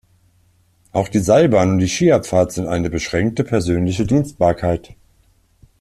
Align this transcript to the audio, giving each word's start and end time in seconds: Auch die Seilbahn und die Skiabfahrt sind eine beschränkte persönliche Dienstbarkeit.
Auch 0.93 1.09
die 1.09 1.19
Seilbahn 1.19 1.69
und 1.73 1.77
die 1.77 1.87
Skiabfahrt 1.87 2.53
sind 2.53 2.65
eine 2.65 2.89
beschränkte 2.89 3.43
persönliche 3.43 4.03
Dienstbarkeit. 4.07 4.95